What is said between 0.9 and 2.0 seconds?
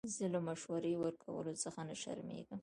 ورکولو څخه نه